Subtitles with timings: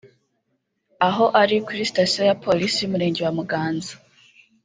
[1.07, 3.93] Aho ari kuri sitasiyo ya polisi y’Umurenge wa Muganza